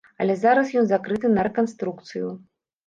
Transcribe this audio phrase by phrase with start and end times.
[0.23, 2.27] Але зараз ён закрыты на рэканструкцыю.